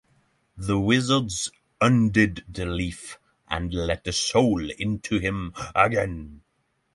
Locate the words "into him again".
4.79-6.41